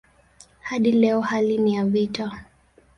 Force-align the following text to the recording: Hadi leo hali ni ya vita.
Hadi 0.61 0.91
leo 0.91 1.21
hali 1.21 1.57
ni 1.57 1.75
ya 1.75 1.85
vita. 1.85 2.45